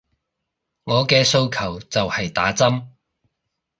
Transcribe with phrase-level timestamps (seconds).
[0.85, 2.87] 我嘅訴求就係打針